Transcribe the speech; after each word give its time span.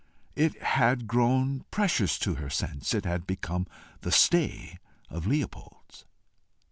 It 0.35 0.59
had 0.63 1.05
grown 1.05 1.63
precious 1.69 2.17
to 2.17 2.33
her 2.41 2.49
since 2.49 2.95
it 2.95 3.05
had 3.05 3.27
become 3.27 3.67
the 4.01 4.11
stay 4.11 4.79
of 5.11 5.27
Leopold's. 5.27 6.05